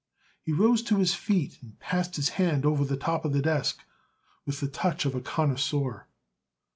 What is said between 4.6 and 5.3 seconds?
touch of a